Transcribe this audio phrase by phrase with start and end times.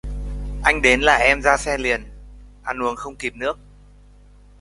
[0.63, 2.01] Anh đến là em ra xe liền,
[2.63, 3.59] ăn không kịp uống nước